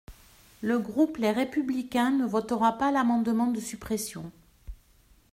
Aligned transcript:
Le 0.61 0.79
groupe 0.79 1.17
Les 1.17 1.29
Républicains 1.29 2.09
ne 2.09 2.25
votera 2.25 2.75
pas 2.79 2.91
l’amendement 2.91 3.45
de 3.51 3.59
suppression. 3.59 4.31